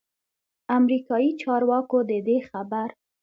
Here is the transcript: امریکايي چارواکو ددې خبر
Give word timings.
امریکايي 0.77 1.29
چارواکو 1.41 1.97
ددې 2.09 2.37
خبر 2.49 2.89